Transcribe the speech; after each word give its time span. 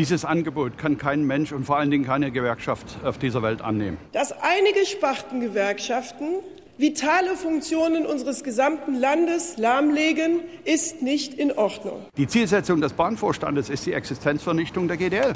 Dieses 0.00 0.24
Angebot 0.24 0.78
kann 0.78 0.96
kein 0.96 1.26
Mensch 1.26 1.52
und 1.52 1.66
vor 1.66 1.76
allen 1.76 1.90
Dingen 1.90 2.06
keine 2.06 2.30
Gewerkschaft 2.30 2.86
auf 3.04 3.18
dieser 3.18 3.42
Welt 3.42 3.60
annehmen. 3.60 3.98
Dass 4.12 4.32
einige 4.32 4.86
Spartengewerkschaften 4.86 6.36
vitale 6.78 7.36
Funktionen 7.36 8.06
unseres 8.06 8.42
gesamten 8.42 8.94
Landes 8.94 9.58
lahmlegen, 9.58 10.40
ist 10.64 11.02
nicht 11.02 11.34
in 11.34 11.52
Ordnung. 11.52 12.06
Die 12.16 12.26
Zielsetzung 12.26 12.80
des 12.80 12.94
Bahnvorstandes 12.94 13.68
ist 13.68 13.84
die 13.84 13.92
Existenzvernichtung 13.92 14.88
der 14.88 14.96
GDL. 14.96 15.34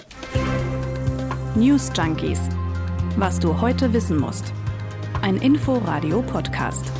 News 1.56 1.90
Junkies. 1.94 2.40
Was 3.18 3.38
du 3.38 3.60
heute 3.60 3.92
wissen 3.92 4.18
musst. 4.18 4.54
Ein 5.20 5.36
Info-Radio-Podcast. 5.36 6.90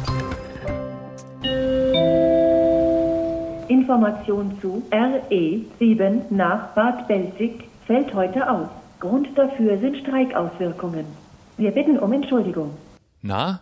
Information 3.69 4.59
zu 4.61 4.83
RE7 4.91 6.23
nach 6.31 6.75
Bad 6.75 7.09
Belzig 7.09 7.65
fällt 7.87 8.15
heute 8.15 8.51
aus. 8.51 8.69
Grund 9.01 9.29
dafür 9.37 9.79
sind 9.79 9.97
Streikauswirkungen. 9.99 11.07
Wir 11.57 11.71
bitten 11.71 11.99
um 11.99 12.13
Entschuldigung. 12.13 12.77
Na, 13.23 13.61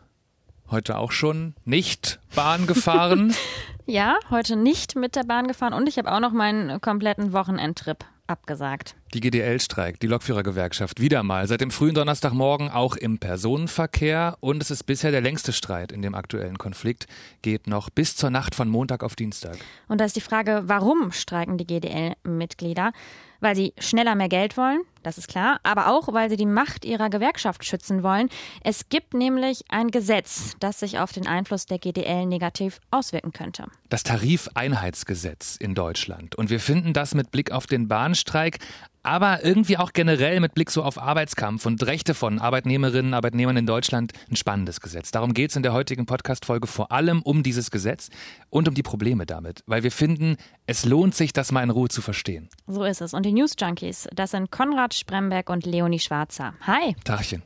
heute 0.70 0.98
auch 0.98 1.12
schon 1.12 1.54
nicht 1.64 2.20
Bahn 2.34 2.66
gefahren? 2.66 3.34
ja, 3.86 4.16
heute 4.30 4.56
nicht 4.56 4.96
mit 4.96 5.16
der 5.16 5.24
Bahn 5.24 5.46
gefahren 5.46 5.74
und 5.74 5.88
ich 5.88 5.98
habe 5.98 6.10
auch 6.12 6.20
noch 6.20 6.32
meinen 6.32 6.80
kompletten 6.80 7.32
Wochenendtrip 7.32 8.04
abgesagt. 8.26 8.96
Die 9.14 9.20
GDL 9.20 9.60
streikt, 9.60 10.02
die 10.02 10.06
Lokführergewerkschaft, 10.06 10.98
wieder 10.98 11.22
mal. 11.22 11.46
Seit 11.46 11.60
dem 11.60 11.70
frühen 11.70 11.94
Donnerstagmorgen 11.94 12.70
auch 12.70 12.96
im 12.96 13.18
Personenverkehr. 13.18 14.38
Und 14.40 14.62
es 14.62 14.70
ist 14.70 14.84
bisher 14.84 15.10
der 15.10 15.20
längste 15.20 15.52
Streit 15.52 15.92
in 15.92 16.00
dem 16.00 16.14
aktuellen 16.14 16.56
Konflikt. 16.56 17.06
Geht 17.42 17.66
noch 17.66 17.90
bis 17.90 18.16
zur 18.16 18.30
Nacht 18.30 18.54
von 18.54 18.70
Montag 18.70 19.04
auf 19.04 19.14
Dienstag. 19.14 19.58
Und 19.86 20.00
da 20.00 20.06
ist 20.06 20.16
die 20.16 20.22
Frage, 20.22 20.62
warum 20.64 21.12
streiken 21.12 21.58
die 21.58 21.66
GDL-Mitglieder? 21.66 22.92
Weil 23.40 23.54
sie 23.54 23.74
schneller 23.78 24.14
mehr 24.14 24.28
Geld 24.28 24.56
wollen, 24.56 24.80
das 25.02 25.18
ist 25.18 25.26
klar, 25.26 25.58
aber 25.64 25.88
auch, 25.88 26.12
weil 26.12 26.30
sie 26.30 26.36
die 26.36 26.46
Macht 26.46 26.84
ihrer 26.84 27.10
Gewerkschaft 27.10 27.64
schützen 27.64 28.04
wollen. 28.04 28.28
Es 28.62 28.88
gibt 28.88 29.14
nämlich 29.14 29.64
ein 29.68 29.90
Gesetz, 29.90 30.54
das 30.60 30.78
sich 30.78 31.00
auf 31.00 31.12
den 31.12 31.26
Einfluss 31.26 31.66
der 31.66 31.78
GDL 31.78 32.26
negativ 32.26 32.80
auswirken 32.92 33.32
könnte. 33.32 33.66
Das 33.88 34.04
Tarifeinheitsgesetz 34.04 35.56
in 35.56 35.74
Deutschland. 35.74 36.36
Und 36.36 36.50
wir 36.50 36.60
finden 36.60 36.92
das 36.92 37.14
mit 37.14 37.32
Blick 37.32 37.50
auf 37.50 37.66
den 37.66 37.88
Bahnstreik 37.88 38.58
aber 39.02 39.44
irgendwie 39.44 39.78
auch 39.78 39.92
generell 39.92 40.40
mit 40.40 40.54
Blick 40.54 40.70
so 40.70 40.82
auf 40.82 40.98
Arbeitskampf 40.98 41.66
und 41.66 41.84
Rechte 41.86 42.14
von 42.14 42.38
Arbeitnehmerinnen 42.38 43.12
und 43.12 43.14
Arbeitnehmern 43.14 43.56
in 43.56 43.66
Deutschland 43.66 44.12
ein 44.30 44.36
spannendes 44.36 44.80
Gesetz. 44.80 45.10
Darum 45.10 45.34
geht 45.34 45.50
es 45.50 45.56
in 45.56 45.62
der 45.62 45.72
heutigen 45.72 46.06
Podcast-Folge 46.06 46.66
vor 46.66 46.92
allem 46.92 47.22
um 47.22 47.42
dieses 47.42 47.70
Gesetz 47.70 48.10
und 48.50 48.68
um 48.68 48.74
die 48.74 48.82
Probleme 48.82 49.26
damit, 49.26 49.62
weil 49.66 49.82
wir 49.82 49.92
finden, 49.92 50.36
es 50.66 50.84
lohnt 50.84 51.14
sich, 51.14 51.32
das 51.32 51.52
mal 51.52 51.62
in 51.62 51.70
Ruhe 51.70 51.88
zu 51.88 52.02
verstehen. 52.02 52.48
So 52.66 52.84
ist 52.84 53.00
es. 53.00 53.14
Und 53.14 53.26
die 53.26 53.32
News 53.32 53.54
Junkies, 53.58 54.08
das 54.14 54.32
sind 54.32 54.50
Konrad 54.50 54.94
Spremberg 54.94 55.50
und 55.50 55.66
Leonie 55.66 55.98
Schwarzer. 55.98 56.54
Hi. 56.66 56.94
Tachchen. 57.04 57.42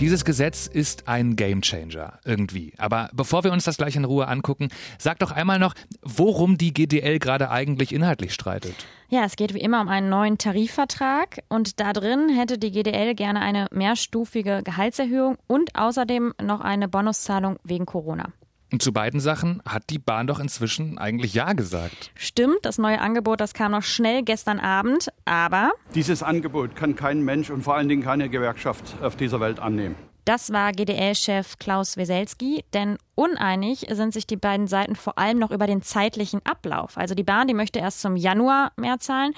Dieses 0.00 0.26
Gesetz 0.26 0.66
ist 0.66 1.08
ein 1.08 1.36
Gamechanger 1.36 2.18
irgendwie. 2.26 2.74
Aber 2.76 3.08
bevor 3.14 3.44
wir 3.44 3.52
uns 3.52 3.64
das 3.64 3.78
gleich 3.78 3.96
in 3.96 4.04
Ruhe 4.04 4.28
angucken, 4.28 4.68
sag 4.98 5.18
doch 5.20 5.32
einmal 5.32 5.58
noch, 5.58 5.72
worum 6.02 6.58
die 6.58 6.74
GDL 6.74 7.18
gerade 7.18 7.50
eigentlich 7.50 7.94
inhaltlich 7.94 8.34
streitet. 8.34 8.74
Ja, 9.08 9.24
es 9.24 9.36
geht 9.36 9.54
wie 9.54 9.60
immer 9.60 9.80
um 9.80 9.88
einen 9.88 10.10
neuen 10.10 10.36
Tarifvertrag 10.36 11.42
und 11.48 11.80
da 11.80 11.94
drin 11.94 12.28
hätte 12.28 12.58
die 12.58 12.72
GDL 12.72 13.14
gerne 13.14 13.40
eine 13.40 13.68
mehrstufige 13.70 14.60
Gehaltserhöhung 14.62 15.38
und 15.46 15.74
außerdem 15.74 16.34
noch 16.42 16.60
eine 16.60 16.88
Bonuszahlung 16.88 17.56
wegen 17.64 17.86
Corona. 17.86 18.32
Und 18.72 18.82
zu 18.82 18.92
beiden 18.92 19.20
Sachen 19.20 19.62
hat 19.64 19.90
die 19.90 19.98
Bahn 19.98 20.26
doch 20.26 20.40
inzwischen 20.40 20.98
eigentlich 20.98 21.34
Ja 21.34 21.52
gesagt. 21.52 22.10
Stimmt, 22.16 22.58
das 22.62 22.78
neue 22.78 23.00
Angebot, 23.00 23.40
das 23.40 23.54
kam 23.54 23.72
noch 23.72 23.84
schnell 23.84 24.22
gestern 24.22 24.58
Abend, 24.58 25.08
aber. 25.24 25.70
Dieses 25.94 26.22
Angebot 26.22 26.74
kann 26.74 26.96
kein 26.96 27.22
Mensch 27.22 27.50
und 27.50 27.62
vor 27.62 27.76
allen 27.76 27.88
Dingen 27.88 28.02
keine 28.02 28.28
Gewerkschaft 28.28 28.96
auf 29.02 29.14
dieser 29.14 29.40
Welt 29.40 29.60
annehmen. 29.60 29.94
Das 30.24 30.52
war 30.52 30.72
GDL-Chef 30.72 31.56
Klaus 31.60 31.96
Weselski, 31.96 32.64
denn 32.74 32.98
uneinig 33.14 33.86
sind 33.92 34.12
sich 34.12 34.26
die 34.26 34.36
beiden 34.36 34.66
Seiten 34.66 34.96
vor 34.96 35.18
allem 35.18 35.38
noch 35.38 35.52
über 35.52 35.68
den 35.68 35.82
zeitlichen 35.82 36.40
Ablauf. 36.44 36.98
Also 36.98 37.14
die 37.14 37.22
Bahn, 37.22 37.46
die 37.46 37.54
möchte 37.54 37.78
erst 37.78 38.00
zum 38.00 38.16
Januar 38.16 38.72
mehr 38.76 38.98
zahlen. 38.98 39.34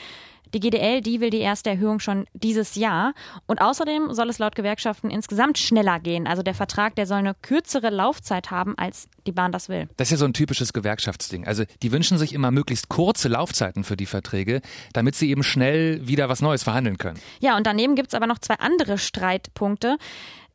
Die 0.54 0.60
GDL, 0.60 1.00
die 1.00 1.20
will 1.20 1.30
die 1.30 1.38
erste 1.38 1.70
Erhöhung 1.70 2.00
schon 2.00 2.26
dieses 2.32 2.74
Jahr. 2.74 3.14
Und 3.46 3.60
außerdem 3.60 4.12
soll 4.12 4.28
es 4.28 4.38
laut 4.38 4.54
Gewerkschaften 4.54 5.10
insgesamt 5.10 5.58
schneller 5.58 6.00
gehen. 6.00 6.26
Also 6.26 6.42
der 6.42 6.54
Vertrag, 6.54 6.96
der 6.96 7.06
soll 7.06 7.18
eine 7.18 7.34
kürzere 7.34 7.90
Laufzeit 7.90 8.50
haben, 8.50 8.76
als 8.76 9.08
die 9.26 9.32
Bahn 9.32 9.52
das 9.52 9.68
will. 9.68 9.88
Das 9.96 10.08
ist 10.08 10.12
ja 10.12 10.16
so 10.18 10.24
ein 10.24 10.32
typisches 10.34 10.72
Gewerkschaftsding. 10.72 11.46
Also 11.46 11.64
die 11.82 11.92
wünschen 11.92 12.18
sich 12.18 12.32
immer 12.32 12.50
möglichst 12.50 12.88
kurze 12.88 13.28
Laufzeiten 13.28 13.84
für 13.84 13.96
die 13.96 14.06
Verträge, 14.06 14.60
damit 14.92 15.14
sie 15.14 15.30
eben 15.30 15.42
schnell 15.42 16.06
wieder 16.06 16.28
was 16.28 16.40
Neues 16.40 16.62
verhandeln 16.62 16.98
können. 16.98 17.18
Ja, 17.40 17.56
und 17.56 17.66
daneben 17.66 17.94
gibt 17.94 18.08
es 18.08 18.14
aber 18.14 18.26
noch 18.26 18.38
zwei 18.38 18.54
andere 18.54 18.98
Streitpunkte. 18.98 19.96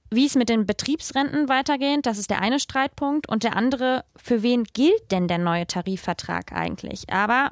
Wie 0.10 0.28
es 0.28 0.36
mit 0.36 0.48
den 0.48 0.68
Betriebsrenten 0.68 1.50
weitergeht, 1.50 2.06
das 2.06 2.20
ist 2.20 2.30
der 2.30 2.40
eine 2.40 2.60
Streitpunkt. 2.60 3.28
Und 3.28 3.44
der 3.44 3.56
andere, 3.56 4.06
für 4.16 4.44
wen 4.44 4.64
gilt 4.64 5.12
denn 5.12 5.28
der 5.28 5.40
neue 5.40 5.66
Tarifvertrag 5.66 6.52
eigentlich? 6.52 7.10
Aber 7.12 7.50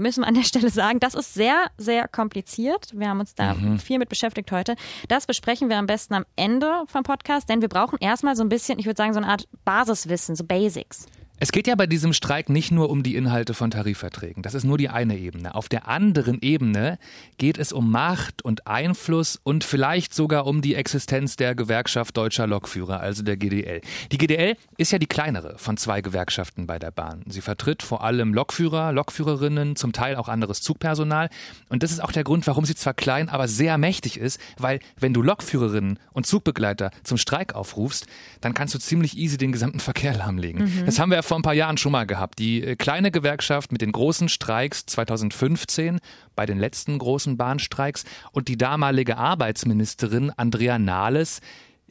müssen 0.00 0.22
wir 0.22 0.28
an 0.28 0.34
der 0.34 0.42
Stelle 0.42 0.70
sagen, 0.70 1.00
das 1.00 1.14
ist 1.14 1.34
sehr, 1.34 1.66
sehr 1.76 2.08
kompliziert. 2.08 2.88
Wir 2.94 3.08
haben 3.08 3.20
uns 3.20 3.34
da 3.34 3.54
mhm. 3.54 3.78
viel 3.78 3.98
mit 3.98 4.08
beschäftigt 4.08 4.50
heute. 4.52 4.74
Das 5.08 5.26
besprechen 5.26 5.68
wir 5.68 5.78
am 5.78 5.86
besten 5.86 6.14
am 6.14 6.24
Ende 6.36 6.84
vom 6.86 7.02
Podcast, 7.02 7.48
denn 7.48 7.60
wir 7.60 7.68
brauchen 7.68 7.98
erstmal 8.00 8.36
so 8.36 8.42
ein 8.42 8.48
bisschen, 8.48 8.78
ich 8.78 8.86
würde 8.86 8.96
sagen, 8.96 9.12
so 9.12 9.20
eine 9.20 9.28
Art 9.28 9.48
Basiswissen, 9.64 10.36
so 10.36 10.44
Basics. 10.44 11.06
Es 11.42 11.52
geht 11.52 11.66
ja 11.66 11.74
bei 11.74 11.86
diesem 11.86 12.12
Streik 12.12 12.50
nicht 12.50 12.70
nur 12.70 12.90
um 12.90 13.02
die 13.02 13.16
Inhalte 13.16 13.54
von 13.54 13.70
Tarifverträgen. 13.70 14.42
Das 14.42 14.52
ist 14.52 14.64
nur 14.64 14.76
die 14.76 14.90
eine 14.90 15.16
Ebene. 15.16 15.54
Auf 15.54 15.70
der 15.70 15.88
anderen 15.88 16.42
Ebene 16.42 16.98
geht 17.38 17.56
es 17.56 17.72
um 17.72 17.90
Macht 17.90 18.42
und 18.42 18.66
Einfluss 18.66 19.40
und 19.42 19.64
vielleicht 19.64 20.12
sogar 20.12 20.46
um 20.46 20.60
die 20.60 20.74
Existenz 20.74 21.36
der 21.36 21.54
Gewerkschaft 21.54 22.14
Deutscher 22.18 22.46
Lokführer, 22.46 23.00
also 23.00 23.22
der 23.22 23.38
GDL. 23.38 23.80
Die 24.12 24.18
GDL 24.18 24.54
ist 24.76 24.92
ja 24.92 24.98
die 24.98 25.06
kleinere 25.06 25.56
von 25.56 25.78
zwei 25.78 26.02
Gewerkschaften 26.02 26.66
bei 26.66 26.78
der 26.78 26.90
Bahn. 26.90 27.24
Sie 27.26 27.40
vertritt 27.40 27.82
vor 27.82 28.04
allem 28.04 28.34
Lokführer, 28.34 28.92
Lokführerinnen, 28.92 29.76
zum 29.76 29.94
Teil 29.94 30.16
auch 30.16 30.28
anderes 30.28 30.60
Zugpersonal. 30.60 31.30
Und 31.70 31.82
das 31.82 31.90
ist 31.90 32.00
auch 32.00 32.12
der 32.12 32.22
Grund, 32.24 32.46
warum 32.48 32.66
sie 32.66 32.74
zwar 32.74 32.92
klein, 32.92 33.30
aber 33.30 33.48
sehr 33.48 33.78
mächtig 33.78 34.18
ist, 34.18 34.38
weil 34.58 34.78
wenn 34.98 35.14
du 35.14 35.22
Lokführerinnen 35.22 35.98
und 36.12 36.26
Zugbegleiter 36.26 36.90
zum 37.02 37.16
Streik 37.16 37.54
aufrufst, 37.54 38.06
dann 38.42 38.52
kannst 38.52 38.74
du 38.74 38.78
ziemlich 38.78 39.16
easy 39.16 39.38
den 39.38 39.52
gesamten 39.52 39.80
Verkehr 39.80 40.14
lahmlegen. 40.14 40.64
Mhm. 40.64 40.84
Das 40.84 40.98
haben 40.98 41.10
wir 41.10 41.29
vor 41.30 41.38
ein 41.38 41.42
paar 41.42 41.54
Jahren 41.54 41.76
schon 41.76 41.92
mal 41.92 42.06
gehabt. 42.06 42.40
Die 42.40 42.60
äh, 42.60 42.74
kleine 42.74 43.12
Gewerkschaft 43.12 43.70
mit 43.70 43.82
den 43.82 43.92
großen 43.92 44.28
Streiks 44.28 44.84
2015 44.86 46.00
bei 46.34 46.44
den 46.44 46.58
letzten 46.58 46.98
großen 46.98 47.36
Bahnstreiks 47.36 48.02
und 48.32 48.48
die 48.48 48.58
damalige 48.58 49.16
Arbeitsministerin 49.16 50.32
Andrea 50.36 50.80
Nahles, 50.80 51.40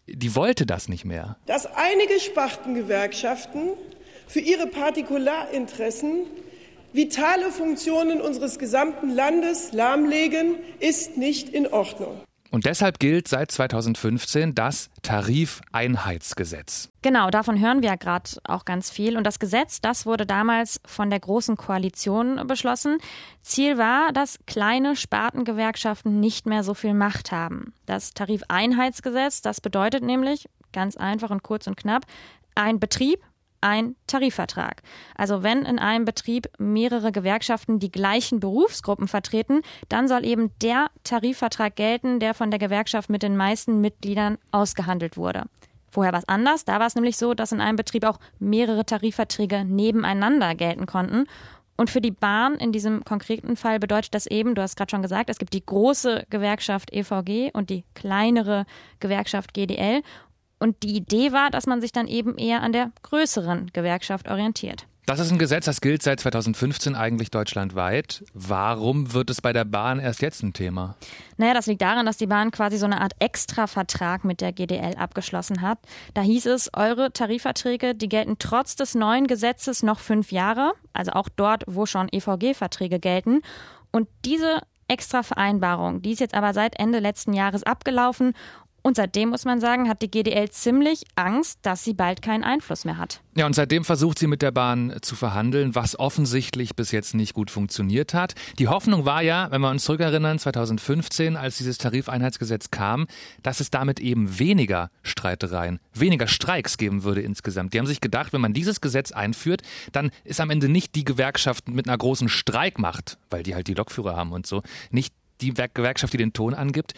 die 0.07 0.35
wollte 0.35 0.65
das 0.65 0.89
nicht 0.89 1.05
mehr. 1.05 1.37
Dass 1.45 1.67
einige 1.67 2.19
Spartengewerkschaften 2.19 3.69
für 4.27 4.41
ihre 4.41 4.67
Partikularinteressen 4.67 6.25
vitale 6.91 7.49
Funktionen 7.51 8.19
unseres 8.19 8.59
gesamten 8.59 9.09
Landes 9.09 9.71
lahmlegen, 9.71 10.55
ist 10.81 11.15
nicht 11.15 11.47
in 11.47 11.65
Ordnung. 11.65 12.19
Und 12.51 12.65
deshalb 12.65 12.99
gilt 12.99 13.27
seit 13.27 13.51
2015 13.51 14.55
das 14.55 14.89
Tarifeinheitsgesetz. 15.03 16.89
Genau, 17.01 17.29
davon 17.29 17.59
hören 17.59 17.81
wir 17.81 17.89
ja 17.89 17.95
gerade 17.95 18.31
auch 18.43 18.65
ganz 18.65 18.89
viel. 18.89 19.17
Und 19.17 19.23
das 19.23 19.39
Gesetz, 19.39 19.81
das 19.81 20.05
wurde 20.05 20.25
damals 20.25 20.81
von 20.85 21.09
der 21.09 21.19
Großen 21.19 21.57
Koalition 21.57 22.47
beschlossen. 22.47 22.97
Ziel 23.41 23.77
war, 23.77 24.11
dass 24.13 24.39
kleine 24.47 24.95
Spartengewerkschaften 24.95 26.19
nicht 26.19 26.47
mehr 26.47 26.63
so 26.63 26.73
viel 26.73 26.93
Macht 26.93 27.31
haben. 27.31 27.73
Das 27.85 28.13
Tarifeinheitsgesetz, 28.13 29.41
das 29.41 29.61
bedeutet 29.61 30.03
nämlich, 30.03 30.49
ganz 30.73 30.97
einfach 30.97 31.29
und 31.29 31.43
kurz 31.43 31.67
und 31.67 31.77
knapp, 31.77 32.05
ein 32.55 32.79
Betrieb 32.79 33.19
ein 33.61 33.95
Tarifvertrag. 34.07 34.81
Also 35.15 35.43
wenn 35.43 35.63
in 35.63 35.79
einem 35.79 36.05
Betrieb 36.05 36.47
mehrere 36.57 37.11
Gewerkschaften 37.11 37.79
die 37.79 37.91
gleichen 37.91 38.39
Berufsgruppen 38.39 39.07
vertreten, 39.07 39.61
dann 39.89 40.07
soll 40.07 40.25
eben 40.25 40.51
der 40.61 40.89
Tarifvertrag 41.03 41.75
gelten, 41.75 42.19
der 42.19 42.33
von 42.33 42.51
der 42.51 42.59
Gewerkschaft 42.59 43.09
mit 43.09 43.23
den 43.23 43.37
meisten 43.37 43.81
Mitgliedern 43.81 44.37
ausgehandelt 44.51 45.17
wurde. 45.17 45.43
Vorher 45.91 46.13
war 46.13 46.19
es 46.19 46.29
anders. 46.29 46.65
Da 46.65 46.79
war 46.79 46.87
es 46.87 46.95
nämlich 46.95 47.17
so, 47.17 47.33
dass 47.33 47.51
in 47.51 47.61
einem 47.61 47.75
Betrieb 47.75 48.05
auch 48.05 48.19
mehrere 48.37 48.85
Tarifverträge 48.85 49.65
nebeneinander 49.65 50.55
gelten 50.55 50.85
konnten. 50.85 51.25
Und 51.79 51.89
für 51.89 52.01
die 52.01 52.11
Bahn 52.11 52.55
in 52.55 52.73
diesem 52.73 53.05
konkreten 53.05 53.55
Fall 53.55 53.79
bedeutet 53.79 54.13
das 54.13 54.27
eben, 54.27 54.53
du 54.53 54.61
hast 54.61 54.75
gerade 54.75 54.91
schon 54.91 55.01
gesagt, 55.01 55.29
es 55.29 55.37
gibt 55.39 55.53
die 55.53 55.65
große 55.65 56.25
Gewerkschaft 56.29 56.91
EVG 56.91 57.51
und 57.53 57.69
die 57.69 57.85
kleinere 57.95 58.65
Gewerkschaft 58.99 59.53
GDL. 59.53 60.01
Und 60.59 60.83
die 60.83 60.95
Idee 60.95 61.31
war, 61.31 61.49
dass 61.49 61.67
man 61.67 61.81
sich 61.81 61.91
dann 61.91 62.07
eben 62.07 62.37
eher 62.37 62.61
an 62.61 62.73
der 62.73 62.91
größeren 63.01 63.71
Gewerkschaft 63.73 64.29
orientiert. 64.29 64.85
Das 65.09 65.19
ist 65.19 65.31
ein 65.31 65.39
Gesetz, 65.39 65.65
das 65.65 65.81
gilt 65.81 66.03
seit 66.03 66.19
2015 66.19 66.93
eigentlich 66.93 67.31
deutschlandweit. 67.31 68.23
Warum 68.35 69.11
wird 69.11 69.31
es 69.31 69.41
bei 69.41 69.53
der 69.53 69.65
Bahn 69.65 69.99
erst 69.99 70.21
jetzt 70.21 70.43
ein 70.43 70.53
Thema? 70.53 70.97
Naja, 71.37 71.55
das 71.55 71.65
liegt 71.65 71.81
daran, 71.81 72.05
dass 72.05 72.17
die 72.17 72.27
Bahn 72.27 72.51
quasi 72.51 72.77
so 72.77 72.85
eine 72.85 73.01
Art 73.01 73.13
Extravertrag 73.17 74.23
mit 74.23 74.39
der 74.39 74.53
GDL 74.53 74.97
abgeschlossen 74.97 75.63
hat. 75.63 75.79
Da 76.13 76.21
hieß 76.21 76.45
es, 76.45 76.69
eure 76.75 77.11
Tarifverträge, 77.11 77.95
die 77.95 78.07
gelten 78.07 78.35
trotz 78.37 78.75
des 78.75 78.93
neuen 78.93 79.25
Gesetzes 79.25 79.81
noch 79.81 79.99
fünf 79.99 80.31
Jahre, 80.31 80.73
also 80.93 81.13
auch 81.13 81.29
dort, 81.35 81.63
wo 81.65 81.87
schon 81.87 82.07
EVG-Verträge 82.11 82.99
gelten. 82.99 83.41
Und 83.91 84.07
diese 84.25 84.61
extra 84.87 85.23
Vereinbarung. 85.23 86.03
Die 86.03 86.11
ist 86.11 86.19
jetzt 86.19 86.35
aber 86.35 86.53
seit 86.53 86.79
Ende 86.79 86.99
letzten 86.99 87.33
Jahres 87.33 87.63
abgelaufen 87.63 88.33
und 88.81 88.95
seitdem 88.95 89.29
muss 89.29 89.45
man 89.45 89.59
sagen, 89.59 89.89
hat 89.89 90.01
die 90.01 90.09
GDL 90.09 90.49
ziemlich 90.49 91.03
Angst, 91.15 91.59
dass 91.63 91.83
sie 91.83 91.93
bald 91.93 92.21
keinen 92.21 92.43
Einfluss 92.43 92.85
mehr 92.85 92.97
hat. 92.97 93.21
Ja, 93.35 93.45
und 93.45 93.53
seitdem 93.53 93.85
versucht 93.85 94.19
sie 94.19 94.27
mit 94.27 94.41
der 94.41 94.51
Bahn 94.51 94.95
zu 95.01 95.15
verhandeln, 95.15 95.75
was 95.75 95.97
offensichtlich 95.97 96.75
bis 96.75 96.91
jetzt 96.91 97.13
nicht 97.13 97.33
gut 97.33 97.51
funktioniert 97.51 98.13
hat. 98.13 98.35
Die 98.57 98.67
Hoffnung 98.67 99.05
war 99.05 99.21
ja, 99.21 99.49
wenn 99.51 99.61
wir 99.61 99.69
uns 99.69 99.83
zurückerinnern, 99.83 100.39
2015, 100.39 101.37
als 101.37 101.57
dieses 101.57 101.77
Tarifeinheitsgesetz 101.77 102.71
kam, 102.71 103.07
dass 103.43 103.59
es 103.59 103.71
damit 103.71 103.99
eben 103.99 104.39
weniger 104.39 104.89
Streitereien, 105.03 105.79
weniger 105.93 106.27
Streiks 106.27 106.77
geben 106.77 107.03
würde 107.03 107.21
insgesamt. 107.21 107.73
Die 107.73 107.79
haben 107.79 107.87
sich 107.87 108.01
gedacht, 108.01 108.33
wenn 108.33 108.41
man 108.41 108.53
dieses 108.53 108.81
Gesetz 108.81 109.11
einführt, 109.11 109.61
dann 109.91 110.11
ist 110.23 110.41
am 110.41 110.49
Ende 110.49 110.69
nicht 110.69 110.95
die 110.95 111.05
Gewerkschaft 111.05 111.69
mit 111.69 111.87
einer 111.87 111.97
großen 111.97 112.29
Streikmacht, 112.29 113.17
weil 113.29 113.43
die 113.43 113.55
halt 113.55 113.67
die 113.67 113.73
Lokführer 113.73 114.15
haben 114.15 114.31
und 114.31 114.47
so, 114.47 114.63
nicht 114.91 115.13
die 115.41 115.53
Gewerkschaft, 115.53 116.13
die 116.13 116.17
den 116.17 116.33
Ton 116.33 116.53
angibt, 116.53 116.93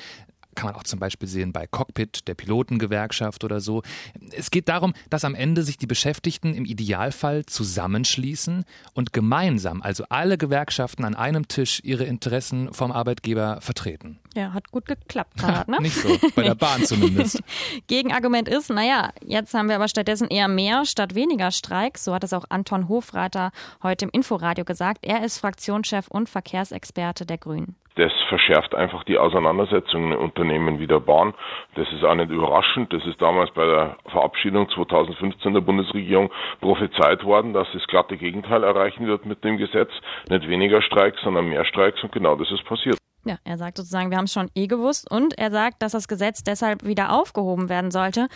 kann 0.55 0.67
man 0.67 0.75
auch 0.75 0.83
zum 0.83 0.99
Beispiel 0.99 1.27
sehen 1.27 1.53
bei 1.53 1.67
Cockpit, 1.67 2.27
der 2.27 2.35
Pilotengewerkschaft 2.35 3.43
oder 3.43 3.59
so. 3.59 3.83
Es 4.31 4.51
geht 4.51 4.69
darum, 4.69 4.93
dass 5.09 5.25
am 5.25 5.35
Ende 5.35 5.63
sich 5.63 5.77
die 5.77 5.87
Beschäftigten 5.87 6.53
im 6.53 6.65
Idealfall 6.65 7.45
zusammenschließen 7.45 8.65
und 8.93 9.13
gemeinsam, 9.13 9.81
also 9.81 10.03
alle 10.09 10.37
Gewerkschaften 10.37 11.05
an 11.05 11.15
einem 11.15 11.47
Tisch, 11.47 11.81
ihre 11.83 12.03
Interessen 12.03 12.73
vom 12.73 12.91
Arbeitgeber 12.91 13.59
vertreten. 13.61 14.19
Ja, 14.33 14.53
hat 14.53 14.71
gut 14.71 14.85
geklappt, 14.85 15.39
Fahrrad, 15.39 15.67
ne? 15.67 15.77
Nicht 15.81 15.95
so, 15.95 16.17
bei 16.35 16.43
der 16.43 16.55
Bahn 16.55 16.85
zumindest. 16.85 17.41
Gegenargument 17.87 18.47
ist, 18.47 18.69
naja, 18.69 19.11
jetzt 19.23 19.53
haben 19.53 19.67
wir 19.67 19.75
aber 19.75 19.89
stattdessen 19.89 20.27
eher 20.29 20.47
mehr 20.47 20.85
statt 20.85 21.15
weniger 21.15 21.51
Streiks. 21.51 22.05
So 22.05 22.13
hat 22.13 22.23
es 22.23 22.31
auch 22.33 22.45
Anton 22.49 22.87
Hofreiter 22.87 23.51
heute 23.83 24.05
im 24.05 24.11
Inforadio 24.11 24.63
gesagt. 24.63 25.05
Er 25.05 25.25
ist 25.25 25.37
Fraktionschef 25.37 26.07
und 26.07 26.29
Verkehrsexperte 26.29 27.25
der 27.25 27.37
Grünen. 27.37 27.75
Das 27.95 28.11
verschärft 28.29 28.73
einfach 28.73 29.03
die 29.03 29.17
Auseinandersetzungen 29.17 30.13
in 30.13 30.17
Unternehmen 30.17 30.79
wie 30.79 30.87
der 30.87 30.99
Bahn. 30.99 31.33
Das 31.75 31.91
ist 31.91 32.03
auch 32.03 32.15
nicht 32.15 32.31
überraschend. 32.31 32.93
Das 32.93 33.05
ist 33.05 33.21
damals 33.21 33.51
bei 33.51 33.65
der 33.65 33.97
Verabschiedung 34.09 34.69
2015 34.69 35.53
der 35.53 35.61
Bundesregierung 35.61 36.31
prophezeit 36.61 37.23
worden, 37.23 37.53
dass 37.53 37.67
das 37.73 37.85
glatte 37.87 38.17
Gegenteil 38.17 38.63
erreichen 38.63 39.07
wird 39.07 39.25
mit 39.25 39.43
dem 39.43 39.57
Gesetz. 39.57 39.91
Nicht 40.29 40.47
weniger 40.47 40.81
Streiks, 40.81 41.21
sondern 41.21 41.49
mehr 41.49 41.65
Streiks 41.65 42.01
und 42.03 42.11
genau 42.11 42.35
das 42.35 42.49
ist 42.51 42.63
passiert. 42.65 42.97
Ja, 43.23 43.37
er 43.43 43.57
sagt 43.57 43.77
sozusagen, 43.77 44.09
wir 44.09 44.17
haben 44.17 44.25
es 44.25 44.33
schon 44.33 44.49
eh 44.55 44.65
gewusst 44.65 45.09
und 45.09 45.37
er 45.37 45.51
sagt, 45.51 45.83
dass 45.83 45.91
das 45.91 46.07
Gesetz 46.07 46.43
deshalb 46.43 46.83
wieder 46.83 47.11
aufgehoben 47.11 47.69
werden 47.69 47.91
sollte. 47.91 48.27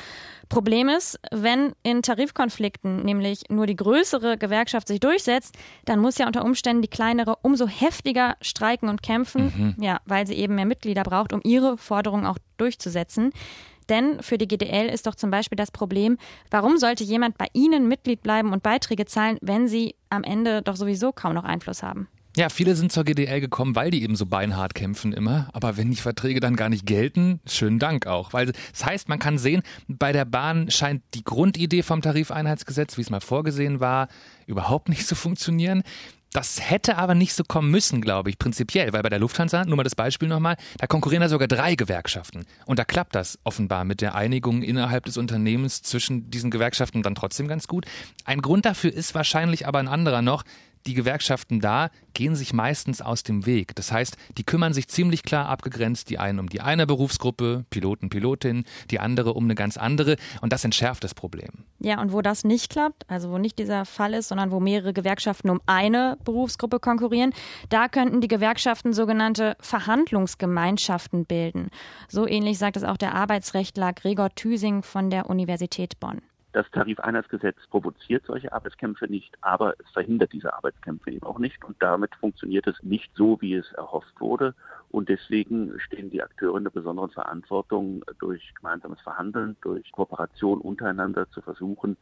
Problem 0.48 0.90
ist, 0.90 1.20
wenn 1.32 1.74
in 1.82 2.04
Tarifkonflikten 2.04 3.04
nämlich 3.04 3.50
nur 3.50 3.66
die 3.66 3.76
größere 3.76 4.38
Gewerkschaft 4.38 4.88
sich 4.88 5.00
durchsetzt, 5.00 5.56
dann 5.86 6.00
muss 6.00 6.20
ja 6.20 6.28
unter 6.28 6.46
Umständen 6.46 6.84
die 6.84 6.88
kleinere 6.88 7.38
umso 7.42 7.68
heftiger 7.68 8.36
streiken 8.42 8.88
und 8.88 9.02
kämpfen, 9.02 9.76
mhm. 9.78 9.84
ja, 9.84 10.00
weil 10.06 10.28
sie 10.28 10.36
eben 10.36 10.54
mehr 10.54 10.66
Mitglieder 10.66 11.04
braucht, 11.04 11.34
um 11.34 11.42
ihre 11.44 11.78
Forderungen 11.78 12.28
auch 12.28 12.38
durchzusetzen. 12.58 13.32
Denn 13.90 14.22
für 14.22 14.38
die 14.38 14.48
GDL 14.48 14.88
ist 14.88 15.08
doch 15.08 15.16
zum 15.16 15.32
Beispiel 15.32 15.56
das 15.56 15.72
Problem, 15.72 16.18
warum 16.50 16.78
sollte 16.78 17.04
jemand 17.04 17.38
bei 17.38 17.48
Ihnen 17.54 17.88
Mitglied 17.88 18.22
bleiben 18.24 18.52
und 18.52 18.64
Beiträge 18.64 19.06
zahlen, 19.06 19.38
wenn 19.42 19.68
Sie 19.68 19.96
am 20.10 20.24
Ende 20.24 20.62
doch 20.62 20.76
sowieso 20.76 21.12
kaum 21.12 21.34
noch 21.34 21.44
Einfluss 21.44 21.84
haben? 21.84 22.08
Ja, 22.38 22.50
viele 22.50 22.76
sind 22.76 22.92
zur 22.92 23.06
GDL 23.06 23.40
gekommen, 23.40 23.78
weil 23.78 23.92
die 23.92 24.04
eben 24.04 24.18
so 24.18 24.26
beinhart 24.26 24.76
kämpfen 24.76 25.14
immer. 25.14 25.48
Aber 25.54 25.78
wenn 25.78 25.90
die 25.90 25.98
Verträge 25.98 26.42
dann 26.42 26.58
gar 26.58 26.68
nicht 26.68 26.86
gelten, 26.86 27.40
schönen 27.48 27.80
Dank 27.80 28.08
auch. 28.08 28.34
Weil 28.34 28.48
das 28.48 28.86
heißt, 28.86 29.08
man 29.08 29.20
kann 29.20 29.38
sehen, 29.38 29.64
bei 29.88 30.12
der 30.12 30.26
Bahn 30.26 30.70
scheint 30.70 31.02
die 31.14 31.24
Grundidee 31.24 31.82
vom 31.82 32.02
Tarifeinheitsgesetz, 32.02 32.98
wie 32.98 33.02
es 33.02 33.10
mal 33.10 33.22
vorgesehen 33.22 33.80
war, 33.80 34.10
überhaupt 34.48 34.90
nicht 34.90 35.08
zu 35.08 35.16
funktionieren. 35.16 35.84
Das 36.34 36.70
hätte 36.70 36.98
aber 36.98 37.16
nicht 37.16 37.34
so 37.34 37.46
kommen 37.46 37.72
müssen, 37.72 38.02
glaube 38.02 38.30
ich, 38.30 38.38
prinzipiell, 38.38 38.92
weil 38.92 39.02
bei 39.02 39.08
der 39.08 39.20
Lufthansa, 39.20 39.64
nur 39.64 39.78
mal 39.78 39.84
das 39.84 39.96
Beispiel 39.96 40.28
nochmal, 40.28 40.58
da 40.78 40.88
konkurrieren 40.88 41.22
da 41.22 41.30
sogar 41.30 41.48
drei 41.48 41.76
Gewerkschaften. 41.76 42.46
Und 42.66 42.78
da 42.78 42.84
klappt 42.84 43.16
das 43.16 43.40
offenbar 43.46 43.86
mit 43.86 44.02
der 44.02 44.16
Einigung 44.16 44.62
innerhalb 44.62 45.06
des 45.06 45.16
Unternehmens 45.16 45.82
zwischen 45.82 46.30
diesen 46.30 46.52
Gewerkschaften 46.52 47.02
dann 47.04 47.16
trotzdem 47.16 47.48
ganz 47.48 47.70
gut. 47.70 47.86
Ein 48.26 48.42
Grund 48.42 48.66
dafür 48.66 48.92
ist 48.92 49.16
wahrscheinlich 49.16 49.66
aber 49.66 49.80
ein 49.80 49.88
anderer 49.88 50.22
noch, 50.22 50.44
die 50.88 50.94
Gewerkschaften 50.94 51.60
da 51.60 51.90
gehen 52.14 52.36
sich 52.36 52.54
meistens 52.54 53.02
aus 53.02 53.24
dem 53.24 53.46
Weg. 53.46 53.76
Das 53.76 53.92
heißt, 53.92 54.18
die 54.38 54.44
kümmern 54.44 54.74
sich 54.74 54.88
ziemlich 54.88 55.24
klar 55.24 55.48
abgegrenzt, 55.48 56.10
die 56.10 56.18
einen 56.18 56.40
um 56.40 56.50
die 56.50 56.62
eine 56.62 56.88
Berufsgruppe, 56.88 57.66
Piloten, 57.70 58.10
Pilotin, 58.10 58.64
die 58.92 59.00
andere 59.00 59.34
um 59.34 59.44
eine 59.44 59.56
ganz 59.56 59.78
andere 59.78 60.16
und 60.42 60.54
das 60.54 60.64
entschärft 60.64 61.04
das 61.04 61.14
Problem. 61.14 61.66
Ja, 61.80 62.02
und 62.02 62.14
wo 62.14 62.22
das 62.22 62.44
nicht 62.44 62.70
klappt, 62.70 63.10
also 63.10 63.32
wo 63.32 63.38
nicht 63.38 63.60
dieser 63.60 63.86
Fall 63.86 64.14
ist, 64.14 64.30
sondern 64.30 64.52
wo 64.52 64.60
mehrere 64.60 64.94
Gewerkschaften 64.94 65.50
um 65.50 65.62
eine 65.66 66.18
Berufsgruppe 66.24 66.80
konkurrieren, 66.80 67.34
da 67.70 67.88
könnten 67.88 68.22
die 68.22 68.28
Gewerkschaften 68.28 68.94
sogenannte 68.94 69.58
Verhandlungsgemeinschaften 69.60 71.26
bilden. 71.26 71.70
So 72.08 72.28
ähnlich 72.28 72.58
sagt 72.58 72.78
es 72.78 72.84
auch 72.84 72.98
der 72.98 73.14
Arbeitsrechtler 73.14 73.94
Gregor 73.94 74.34
Thüsing 74.36 74.84
von 74.84 75.10
der 75.10 75.30
Universität 75.30 76.00
Bonn. 76.00 76.22
Das 76.56 76.72
Tarifeinheitsgesetz 76.72 77.58
provoziert 77.70 78.26
solche 78.26 78.54
Arbeitskämpfe 78.54 79.08
nicht, 79.08 79.36
aber 79.42 79.74
es 79.78 79.90
verhindert 79.92 80.32
diese 80.32 80.54
Arbeitskämpfe 80.54 81.12
eben 81.12 81.26
auch 81.26 81.38
nicht. 81.38 81.62
Und 81.66 81.76
damit 81.84 82.16
funktioniert 82.16 82.66
es 82.66 82.82
nicht 82.82 83.12
so, 83.14 83.42
wie 83.42 83.56
es 83.56 83.70
erhofft 83.74 84.22
wurde. 84.22 84.56
Und 84.90 85.10
deswegen 85.10 85.78
stehen 85.82 86.12
die 86.12 86.24
Akteure 86.24 86.56
in 86.56 86.64
der 86.64 86.72
besonderen 86.72 87.12
Verantwortung, 87.12 88.06
durch 88.20 88.54
gemeinsames 88.56 89.02
Verhandeln, 89.02 89.58
durch 89.64 89.92
Kooperation 89.92 90.62
untereinander 90.62 91.30
zu 91.30 91.42
versuchen, 91.42 91.98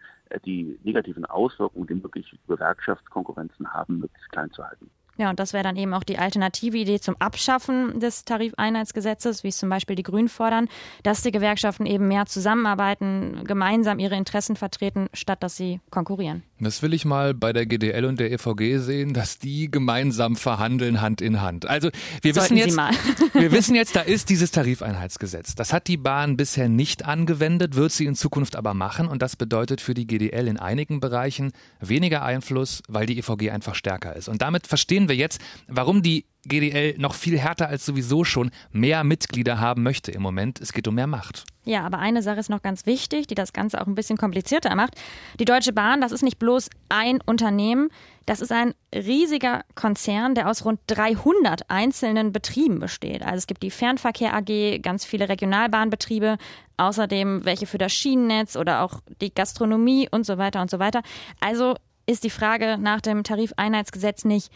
die 0.46 0.78
negativen 0.84 1.26
Auswirkungen, 1.26 1.88
die 1.88 1.96
mögliche 1.96 2.38
Gewerkschaftskonkurrenzen 2.48 3.74
haben, 3.74 4.02
möglichst 4.02 4.32
klein 4.32 4.52
zu 4.52 4.64
halten. 4.64 4.92
Ja, 5.18 5.30
und 5.30 5.40
das 5.40 5.54
wäre 5.54 5.64
dann 5.64 5.76
eben 5.78 5.94
auch 5.94 6.04
die 6.04 6.18
alternative 6.18 6.78
Idee 6.78 7.00
zum 7.00 7.16
Abschaffen 7.20 8.00
des 8.00 8.26
Tarifeinheitsgesetzes, 8.26 9.44
wie 9.44 9.50
es 9.50 9.58
zum 9.58 9.70
Beispiel 9.70 9.96
die 9.96 10.04
Grünen 10.04 10.30
fordern, 10.30 10.68
dass 11.04 11.22
die 11.22 11.32
Gewerkschaften 11.32 11.86
eben 11.86 12.08
mehr 12.08 12.26
zusammenarbeiten, 12.26 13.44
gemeinsam 13.44 14.00
ihre 14.00 14.16
Interessen 14.16 14.56
vertreten, 14.56 15.08
statt 15.14 15.44
dass 15.44 15.56
sie 15.56 15.82
konkurrieren. 15.92 16.44
Das 16.64 16.82
will 16.82 16.94
ich 16.94 17.06
mal 17.06 17.34
bei 17.34 17.54
der 17.54 17.66
GDL 17.66 18.06
und 18.06 18.20
der 18.20 18.32
EVG 18.32 18.78
sehen, 18.78 19.14
dass 19.14 19.40
die 19.40 19.70
gemeinsam 19.70 20.36
verhandeln 20.36 21.02
Hand 21.02 21.22
in 21.22 21.42
Hand. 21.42 21.68
Also 21.68 21.90
wir 22.22 22.36
wissen 22.36 22.58
jetzt, 22.58 22.78
wir 23.34 23.52
wissen 23.52 23.76
jetzt, 23.76 23.96
da 23.96 24.02
ist 24.02 24.30
dieses 24.30 24.52
Tarifeinheitsgesetz. 24.52 25.56
Das 25.56 25.74
hat 25.74 25.88
die 25.88 25.98
Bahn 25.98 26.38
bisher 26.38 26.70
nicht 26.70 27.06
angewendet, 27.06 27.76
wird 27.76 27.92
sie 27.92 28.06
in 28.06 28.16
Zukunft 28.16 28.56
aber 28.56 28.74
machen 28.74 29.08
und 29.08 29.22
das 29.22 29.36
bedeutet 29.36 29.82
für 29.82 29.94
die 29.94 30.08
GDL 30.08 30.48
in 30.48 30.58
einigen 30.58 31.00
Bereichen 31.00 31.52
weniger 31.80 32.24
Einfluss, 32.24 32.82
weil 32.88 33.06
die 33.06 33.18
EVG 33.18 33.52
einfach 33.52 33.76
stärker 33.76 34.16
ist. 34.16 34.28
Und 34.30 34.42
damit 34.42 34.68
verstehen 34.68 35.08
wir 35.08 35.16
jetzt, 35.16 35.42
warum 35.68 36.02
die 36.02 36.26
GDL 36.46 36.96
noch 36.98 37.16
viel 37.16 37.40
härter 37.40 37.68
als 37.68 37.86
sowieso 37.86 38.24
schon 38.24 38.52
mehr 38.72 39.04
Mitglieder 39.04 39.60
haben 39.60 39.84
möchte 39.84 40.12
im 40.12 40.22
Moment. 40.22 40.60
Es 40.60 40.74
geht 40.74 40.88
um 40.88 40.96
mehr 40.96 41.08
Macht. 41.08 41.46
Ja, 41.66 41.86
aber 41.86 42.00
eine 42.00 42.22
Sache 42.22 42.40
ist 42.40 42.50
noch 42.50 42.62
ganz 42.62 42.86
wichtig, 42.86 43.28
die 43.28 43.36
das 43.36 43.54
Ganze 43.54 43.82
auch 43.82 43.88
ein 43.88 43.96
bisschen 43.96 44.18
komplizierter 44.18 44.76
macht. 44.76 44.96
Die 45.40 45.46
Deutsche 45.46 45.72
Bahn, 45.72 46.02
das 46.02 46.12
ist 46.12 46.22
nicht 46.22 46.38
bloß 46.38 46.70
ein 46.90 47.22
Unternehmen, 47.26 47.90
das 48.26 48.42
ist 48.42 48.52
ein 48.52 48.74
riesiger 48.94 49.64
Konzern, 49.76 50.36
der 50.36 50.50
aus 50.50 50.66
rund 50.66 50.82
300 50.88 51.70
einzelnen 51.70 52.34
Betrieben 52.34 52.80
besteht. 52.80 53.22
Also 53.22 53.38
es 53.38 53.48
gibt 53.48 53.64
die 53.64 53.72
Fernverkehr 53.72 54.34
AG, 54.34 54.82
ganz 54.82 55.06
viele 55.06 55.30
Regionalbahnbetriebe, 55.30 56.38
außerdem 56.76 57.46
welche 57.46 57.66
für 57.66 57.78
das 57.78 57.94
Schienennetz 57.94 58.58
oder 58.58 58.82
auch 58.82 59.00
die 59.22 59.34
Gastronomie 59.34 60.10
und 60.12 60.26
so 60.26 60.38
weiter 60.38 60.62
und 60.62 60.70
so 60.70 60.80
weiter. 60.80 61.02
Also 61.40 61.76
ist 62.06 62.26
die 62.26 62.30
Frage 62.30 62.78
nach 62.78 63.00
dem 63.00 63.24
Tarifeinheitsgesetz 63.24 64.26
nicht, 64.26 64.52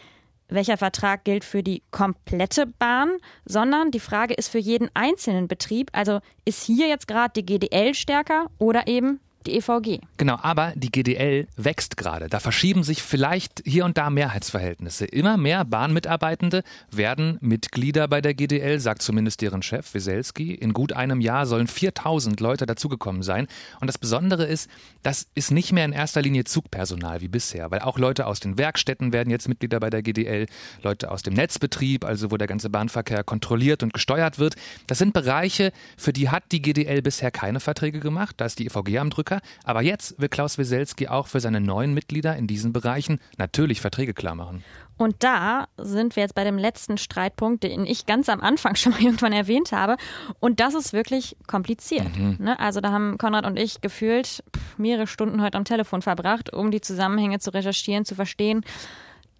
welcher 0.48 0.76
Vertrag 0.76 1.24
gilt 1.24 1.44
für 1.44 1.62
die 1.62 1.82
komplette 1.90 2.66
Bahn, 2.66 3.18
sondern 3.44 3.90
die 3.90 4.00
Frage 4.00 4.34
ist 4.34 4.48
für 4.48 4.58
jeden 4.58 4.90
einzelnen 4.94 5.48
Betrieb. 5.48 5.90
Also 5.92 6.20
ist 6.44 6.62
hier 6.62 6.88
jetzt 6.88 7.08
gerade 7.08 7.40
die 7.40 7.46
GDL 7.46 7.94
stärker 7.94 8.46
oder 8.58 8.86
eben 8.86 9.20
die 9.46 9.56
EVG. 9.56 10.00
Genau, 10.16 10.38
aber 10.42 10.72
die 10.74 10.90
GDL 10.90 11.46
wächst 11.56 11.96
gerade. 11.96 12.28
Da 12.28 12.40
verschieben 12.40 12.82
sich 12.82 13.02
vielleicht 13.02 13.62
hier 13.64 13.84
und 13.84 13.98
da 13.98 14.10
Mehrheitsverhältnisse. 14.10 15.06
Immer 15.06 15.36
mehr 15.36 15.64
Bahnmitarbeitende 15.64 16.62
werden 16.90 17.38
Mitglieder 17.40 18.08
bei 18.08 18.20
der 18.20 18.34
GDL, 18.34 18.80
sagt 18.80 19.02
zumindest 19.02 19.40
deren 19.40 19.62
Chef 19.62 19.94
Weselski. 19.94 20.54
In 20.54 20.72
gut 20.72 20.92
einem 20.92 21.20
Jahr 21.20 21.46
sollen 21.46 21.66
4000 21.66 22.40
Leute 22.40 22.66
dazugekommen 22.66 23.22
sein. 23.22 23.46
Und 23.80 23.86
das 23.86 23.98
Besondere 23.98 24.44
ist, 24.44 24.68
das 25.02 25.28
ist 25.34 25.50
nicht 25.50 25.72
mehr 25.72 25.84
in 25.84 25.92
erster 25.92 26.22
Linie 26.22 26.44
Zugpersonal 26.44 27.20
wie 27.20 27.28
bisher, 27.28 27.70
weil 27.70 27.80
auch 27.80 27.98
Leute 27.98 28.26
aus 28.26 28.40
den 28.40 28.58
Werkstätten 28.58 29.12
werden 29.12 29.30
jetzt 29.30 29.48
Mitglieder 29.48 29.80
bei 29.80 29.90
der 29.90 30.02
GDL, 30.02 30.46
Leute 30.82 31.10
aus 31.10 31.22
dem 31.22 31.34
Netzbetrieb, 31.34 32.04
also 32.04 32.30
wo 32.30 32.36
der 32.36 32.48
ganze 32.48 32.70
Bahnverkehr 32.70 33.24
kontrolliert 33.24 33.82
und 33.82 33.92
gesteuert 33.92 34.38
wird. 34.38 34.56
Das 34.86 34.98
sind 34.98 35.12
Bereiche, 35.12 35.72
für 35.96 36.12
die 36.12 36.28
hat 36.28 36.44
die 36.52 36.62
GDL 36.62 37.02
bisher 37.02 37.30
keine 37.30 37.60
Verträge 37.60 38.00
gemacht. 38.00 38.34
Da 38.38 38.46
ist 38.46 38.58
die 38.58 38.66
EVG 38.66 38.98
am 38.98 39.10
Drücker. 39.28 39.40
Aber 39.64 39.82
jetzt 39.82 40.20
will 40.20 40.28
Klaus 40.28 40.58
Weselski 40.58 41.08
auch 41.08 41.26
für 41.26 41.40
seine 41.40 41.60
neuen 41.60 41.94
Mitglieder 41.94 42.36
in 42.36 42.46
diesen 42.46 42.72
Bereichen 42.72 43.20
natürlich 43.36 43.80
Verträge 43.80 44.14
klar 44.14 44.34
machen. 44.34 44.64
Und 44.96 45.22
da 45.22 45.68
sind 45.76 46.16
wir 46.16 46.24
jetzt 46.24 46.34
bei 46.34 46.42
dem 46.42 46.58
letzten 46.58 46.98
Streitpunkt, 46.98 47.62
den 47.62 47.86
ich 47.86 48.06
ganz 48.06 48.28
am 48.28 48.40
Anfang 48.40 48.74
schon 48.76 48.92
mal 48.92 49.02
irgendwann 49.02 49.32
erwähnt 49.32 49.72
habe. 49.72 49.96
Und 50.40 50.60
das 50.60 50.74
ist 50.74 50.92
wirklich 50.92 51.36
kompliziert. 51.46 52.16
Mhm. 52.16 52.36
Ne? 52.40 52.58
Also 52.58 52.80
da 52.80 52.90
haben 52.90 53.18
Konrad 53.18 53.46
und 53.46 53.58
ich 53.58 53.80
gefühlt 53.80 54.42
mehrere 54.76 55.06
Stunden 55.06 55.42
heute 55.42 55.58
am 55.58 55.64
Telefon 55.64 56.02
verbracht, 56.02 56.52
um 56.52 56.70
die 56.70 56.80
Zusammenhänge 56.80 57.38
zu 57.38 57.52
recherchieren, 57.52 58.04
zu 58.04 58.14
verstehen. 58.14 58.64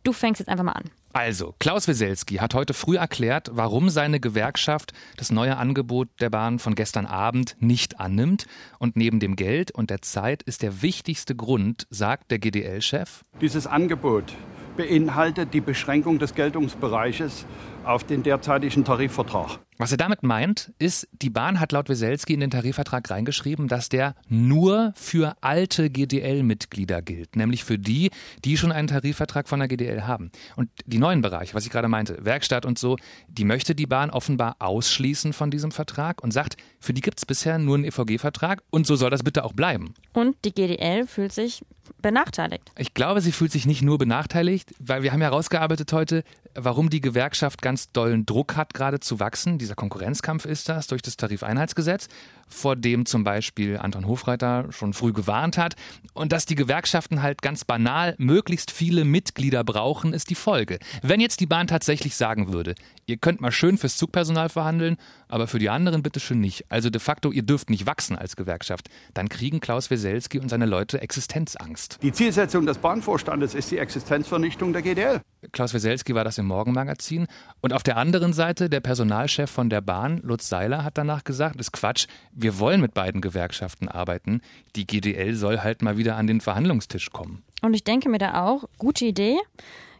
Du 0.08 0.14
fängst 0.14 0.38
jetzt 0.38 0.48
einfach 0.48 0.64
mal 0.64 0.72
an. 0.72 0.84
Also, 1.12 1.54
Klaus 1.58 1.86
Weselski 1.86 2.36
hat 2.36 2.54
heute 2.54 2.72
früh 2.72 2.96
erklärt, 2.96 3.50
warum 3.52 3.90
seine 3.90 4.20
Gewerkschaft 4.20 4.94
das 5.18 5.30
neue 5.30 5.58
Angebot 5.58 6.08
der 6.20 6.30
Bahn 6.30 6.58
von 6.58 6.74
gestern 6.74 7.04
Abend 7.04 7.56
nicht 7.60 8.00
annimmt. 8.00 8.46
Und 8.78 8.96
neben 8.96 9.20
dem 9.20 9.36
Geld 9.36 9.70
und 9.70 9.90
der 9.90 10.00
Zeit 10.00 10.42
ist 10.42 10.62
der 10.62 10.80
wichtigste 10.80 11.36
Grund, 11.36 11.86
sagt 11.90 12.30
der 12.30 12.38
GDL-Chef. 12.38 13.20
Dieses 13.42 13.66
Angebot 13.66 14.32
beinhaltet 14.78 15.52
die 15.52 15.60
Beschränkung 15.60 16.18
des 16.18 16.34
Geltungsbereiches 16.34 17.44
auf 17.85 18.04
den 18.04 18.23
derzeitigen 18.23 18.85
Tarifvertrag. 18.85 19.58
Was 19.80 19.92
er 19.92 19.97
damit 19.97 20.25
meint, 20.25 20.73
ist, 20.80 21.06
die 21.12 21.30
Bahn 21.30 21.61
hat 21.61 21.70
laut 21.70 21.88
Weselski 21.88 22.35
in 22.35 22.40
den 22.40 22.50
Tarifvertrag 22.50 23.08
reingeschrieben, 23.08 23.68
dass 23.68 23.88
der 23.88 24.16
nur 24.28 24.92
für 24.97 25.37
alte 25.40 25.88
GDL-Mitglieder 25.88 27.00
gilt, 27.00 27.37
nämlich 27.37 27.62
für 27.62 27.78
die, 27.78 28.11
die 28.44 28.56
schon 28.56 28.73
einen 28.73 28.88
Tarifvertrag 28.88 29.49
von 29.49 29.61
der 29.61 29.68
GDL 29.68 30.02
haben. 30.02 30.32
Und 30.56 30.68
die 30.87 30.99
neuen 30.99 31.23
Bereiche, 31.23 31.54
was 31.54 31.64
ich 31.64 31.70
gerade 31.70 31.87
meinte, 31.87 32.25
Werkstatt 32.25 32.66
und 32.66 32.76
so, 32.76 32.97
die 33.28 33.44
möchte 33.44 33.76
die 33.76 33.87
Bahn 33.87 34.11
offenbar 34.11 34.56
ausschließen 34.58 35.32
von 35.32 35.52
diesem 35.52 35.70
Vertrag 35.70 36.25
und 36.25 36.32
sagt, 36.32 36.56
für 36.80 36.92
die 36.92 37.00
gibt 37.00 37.20
es 37.20 37.26
bisher 37.26 37.58
nur 37.58 37.76
einen 37.76 37.85
EVG-Vertrag 37.85 38.64
und 38.70 38.85
so 38.85 38.97
soll 38.97 39.11
das 39.11 39.23
bitte 39.23 39.44
auch 39.44 39.52
bleiben. 39.52 39.94
Und 40.12 40.37
die 40.44 40.52
GDL 40.52 41.06
fühlt 41.06 41.32
sich 41.32 41.62
benachteiligt. 42.02 42.73
Ich 42.76 42.94
glaube, 42.94 43.20
sie 43.20 43.32
fühlt 43.32 43.52
sich 43.52 43.66
nicht 43.66 43.82
nur 43.82 43.99
benachteiligt, 43.99 44.75
weil 44.78 45.02
wir 45.02 45.12
haben 45.12 45.20
ja 45.20 45.28
herausgearbeitet 45.28 45.92
heute, 45.92 46.25
warum 46.64 46.90
die 46.90 47.00
Gewerkschaft 47.00 47.62
ganz 47.62 47.92
dollen 47.92 48.26
Druck 48.26 48.56
hat, 48.56 48.74
gerade 48.74 49.00
zu 49.00 49.20
wachsen. 49.20 49.58
Dieser 49.58 49.74
Konkurrenzkampf 49.74 50.44
ist 50.44 50.68
das 50.68 50.86
durch 50.86 51.02
das 51.02 51.16
Tarifeinheitsgesetz, 51.16 52.08
vor 52.48 52.76
dem 52.76 53.06
zum 53.06 53.24
Beispiel 53.24 53.78
Anton 53.78 54.06
Hofreiter 54.06 54.66
schon 54.70 54.92
früh 54.92 55.12
gewarnt 55.12 55.58
hat. 55.58 55.76
Und 56.14 56.32
dass 56.32 56.46
die 56.46 56.54
Gewerkschaften 56.54 57.22
halt 57.22 57.42
ganz 57.42 57.64
banal 57.64 58.14
möglichst 58.18 58.70
viele 58.70 59.04
Mitglieder 59.04 59.64
brauchen, 59.64 60.12
ist 60.12 60.30
die 60.30 60.34
Folge. 60.34 60.78
Wenn 61.02 61.20
jetzt 61.20 61.40
die 61.40 61.46
Bahn 61.46 61.66
tatsächlich 61.66 62.16
sagen 62.16 62.52
würde, 62.52 62.74
ihr 63.06 63.16
könnt 63.16 63.40
mal 63.40 63.52
schön 63.52 63.78
fürs 63.78 63.96
Zugpersonal 63.96 64.48
verhandeln, 64.48 64.96
aber 65.28 65.46
für 65.46 65.58
die 65.58 65.70
anderen 65.70 66.02
bitte 66.02 66.20
schön 66.20 66.40
nicht. 66.40 66.64
Also 66.70 66.90
de 66.90 67.00
facto, 67.00 67.30
ihr 67.30 67.42
dürft 67.42 67.70
nicht 67.70 67.86
wachsen 67.86 68.16
als 68.16 68.36
Gewerkschaft. 68.36 68.88
Dann 69.14 69.28
kriegen 69.28 69.60
Klaus 69.60 69.90
Weselski 69.90 70.38
und 70.38 70.48
seine 70.48 70.66
Leute 70.66 71.00
Existenzangst. 71.00 71.98
Die 72.02 72.12
Zielsetzung 72.12 72.66
des 72.66 72.78
Bahnvorstandes 72.78 73.54
ist 73.54 73.70
die 73.70 73.78
Existenzvernichtung 73.78 74.72
der 74.72 74.82
GDL. 74.82 75.20
Klaus 75.52 75.72
Weselski 75.72 76.14
war 76.14 76.24
das 76.24 76.38
im 76.38 76.48
Morgenmagazin. 76.49 77.28
Und 77.61 77.73
auf 77.73 77.83
der 77.85 77.97
anderen 77.97 78.33
Seite, 78.33 78.69
der 78.69 78.81
Personalchef 78.81 79.50
von 79.50 79.71
der 79.71 79.81
Bahn, 79.81 80.19
Lutz 80.23 80.49
Seiler, 80.49 80.83
hat 80.83 80.99
danach 80.99 81.23
gesagt, 81.23 81.61
ist 81.61 81.73
Quatsch, 81.73 82.07
wir 82.33 82.59
wollen 82.59 82.81
mit 82.81 82.95
beiden 82.95 83.21
Gewerkschaften 83.21 83.88
arbeiten. 83.88 84.40
Die 84.75 84.87
GDL 84.87 85.35
soll 85.35 85.61
halt 85.61 85.83
mal 85.83 85.97
wieder 85.97 86.17
an 86.17 86.26
den 86.26 86.40
Verhandlungstisch 86.40 87.11
kommen. 87.11 87.45
Und 87.62 87.75
ich 87.75 87.85
denke 87.85 88.09
mir 88.09 88.19
da 88.19 88.45
auch, 88.45 88.64
gute 88.78 89.05
Idee. 89.05 89.37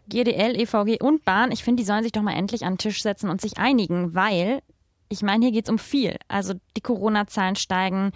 GDL, 0.09 0.59
EVG 0.59 1.01
und 1.01 1.23
Bahn, 1.23 1.51
ich 1.51 1.63
finde, 1.63 1.81
die 1.81 1.87
sollen 1.87 2.03
sich 2.03 2.11
doch 2.11 2.23
mal 2.23 2.33
endlich 2.33 2.65
an 2.65 2.73
den 2.73 2.79
Tisch 2.79 3.01
setzen 3.01 3.29
und 3.29 3.41
sich 3.41 3.57
einigen, 3.57 4.15
weil 4.15 4.61
ich 5.09 5.21
meine, 5.23 5.45
hier 5.45 5.51
geht 5.51 5.65
es 5.65 5.71
um 5.71 5.79
viel. 5.79 6.17
Also 6.27 6.53
die 6.77 6.81
Corona-Zahlen 6.81 7.55
steigen, 7.55 8.11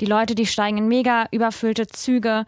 die 0.00 0.06
Leute, 0.06 0.34
die 0.34 0.46
steigen 0.46 0.78
in 0.78 0.88
mega 0.88 1.26
überfüllte 1.32 1.86
Züge. 1.88 2.46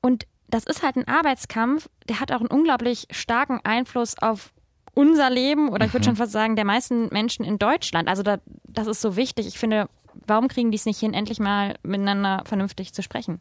Und 0.00 0.26
das 0.48 0.64
ist 0.64 0.82
halt 0.82 0.96
ein 0.96 1.08
Arbeitskampf, 1.08 1.88
der 2.08 2.20
hat 2.20 2.30
auch 2.30 2.40
einen 2.40 2.48
unglaublich 2.48 3.06
starken 3.10 3.60
Einfluss 3.64 4.16
auf 4.20 4.52
unser 4.94 5.30
Leben 5.30 5.68
oder 5.68 5.86
ich 5.86 5.92
würde 5.92 6.04
mhm. 6.04 6.10
schon 6.10 6.16
fast 6.16 6.32
sagen, 6.32 6.56
der 6.56 6.64
meisten 6.64 7.08
Menschen 7.12 7.44
in 7.44 7.58
Deutschland. 7.58 8.08
Also 8.08 8.22
da, 8.22 8.38
das 8.64 8.86
ist 8.86 9.00
so 9.00 9.16
wichtig. 9.16 9.46
Ich 9.46 9.58
finde, 9.58 9.88
warum 10.26 10.48
kriegen 10.48 10.70
die 10.70 10.76
es 10.76 10.86
nicht 10.86 11.00
hin, 11.00 11.14
endlich 11.14 11.40
mal 11.40 11.76
miteinander 11.82 12.42
vernünftig 12.46 12.92
zu 12.94 13.02
sprechen? 13.02 13.40